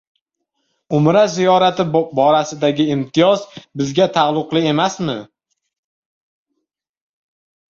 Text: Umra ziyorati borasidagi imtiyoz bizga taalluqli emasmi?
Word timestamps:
Umra 0.99 1.19
ziyorati 1.33 1.83
borasidagi 2.19 2.85
imtiyoz 2.95 3.41
bizga 3.83 4.05
taalluqli 4.15 4.59
emasmi? 4.71 5.17